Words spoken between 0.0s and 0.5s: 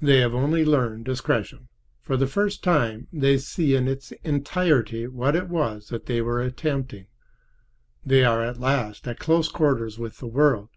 They have